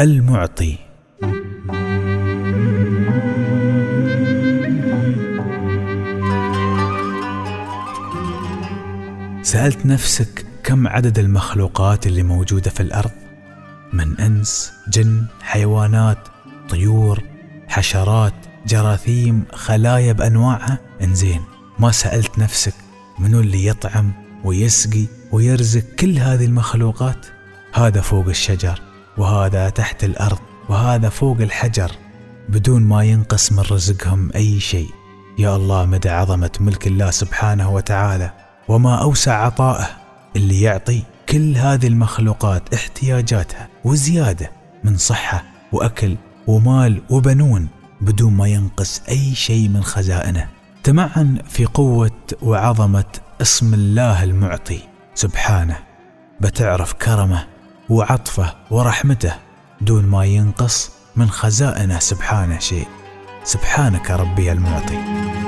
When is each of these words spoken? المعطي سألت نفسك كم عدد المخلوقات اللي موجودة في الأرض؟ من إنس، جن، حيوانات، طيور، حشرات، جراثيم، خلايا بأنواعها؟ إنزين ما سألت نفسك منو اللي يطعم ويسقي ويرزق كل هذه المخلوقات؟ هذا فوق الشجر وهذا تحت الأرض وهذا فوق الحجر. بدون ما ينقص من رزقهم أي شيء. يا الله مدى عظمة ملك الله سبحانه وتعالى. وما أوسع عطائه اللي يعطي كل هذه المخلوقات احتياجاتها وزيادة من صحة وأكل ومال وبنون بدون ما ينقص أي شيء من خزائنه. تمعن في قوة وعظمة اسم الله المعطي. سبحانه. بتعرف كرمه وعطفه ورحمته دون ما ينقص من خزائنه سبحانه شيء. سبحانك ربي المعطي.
المعطي 0.00 0.76
سألت 9.42 9.86
نفسك 9.86 10.46
كم 10.64 10.88
عدد 10.88 11.18
المخلوقات 11.18 12.06
اللي 12.06 12.22
موجودة 12.22 12.70
في 12.70 12.80
الأرض؟ 12.80 13.10
من 13.92 14.20
إنس، 14.20 14.72
جن، 14.88 15.26
حيوانات، 15.42 16.18
طيور، 16.68 17.22
حشرات، 17.68 18.34
جراثيم، 18.66 19.44
خلايا 19.52 20.12
بأنواعها؟ 20.12 20.78
إنزين 21.02 21.42
ما 21.78 21.90
سألت 21.90 22.38
نفسك 22.38 22.74
منو 23.18 23.40
اللي 23.40 23.66
يطعم 23.66 24.12
ويسقي 24.44 25.06
ويرزق 25.32 25.84
كل 25.98 26.18
هذه 26.18 26.44
المخلوقات؟ 26.44 27.26
هذا 27.72 28.00
فوق 28.00 28.28
الشجر 28.28 28.93
وهذا 29.18 29.68
تحت 29.68 30.04
الأرض 30.04 30.38
وهذا 30.68 31.08
فوق 31.08 31.40
الحجر. 31.40 31.90
بدون 32.48 32.82
ما 32.82 33.04
ينقص 33.04 33.52
من 33.52 33.58
رزقهم 33.70 34.30
أي 34.34 34.60
شيء. 34.60 34.90
يا 35.38 35.56
الله 35.56 35.86
مدى 35.86 36.08
عظمة 36.08 36.50
ملك 36.60 36.86
الله 36.86 37.10
سبحانه 37.10 37.70
وتعالى. 37.70 38.30
وما 38.68 39.02
أوسع 39.02 39.44
عطائه 39.44 39.86
اللي 40.36 40.60
يعطي 40.60 41.02
كل 41.28 41.56
هذه 41.56 41.86
المخلوقات 41.86 42.74
احتياجاتها 42.74 43.68
وزيادة 43.84 44.50
من 44.84 44.96
صحة 44.96 45.44
وأكل 45.72 46.16
ومال 46.46 47.02
وبنون 47.10 47.68
بدون 48.00 48.32
ما 48.32 48.48
ينقص 48.48 49.02
أي 49.08 49.34
شيء 49.34 49.68
من 49.68 49.82
خزائنه. 49.82 50.48
تمعن 50.82 51.38
في 51.48 51.64
قوة 51.64 52.10
وعظمة 52.42 53.04
اسم 53.42 53.74
الله 53.74 54.24
المعطي. 54.24 54.80
سبحانه. 55.14 55.76
بتعرف 56.40 56.92
كرمه 56.92 57.53
وعطفه 57.90 58.54
ورحمته 58.70 59.34
دون 59.80 60.04
ما 60.04 60.24
ينقص 60.24 60.90
من 61.16 61.30
خزائنه 61.30 61.98
سبحانه 61.98 62.58
شيء. 62.58 62.86
سبحانك 63.44 64.10
ربي 64.10 64.52
المعطي. 64.52 65.43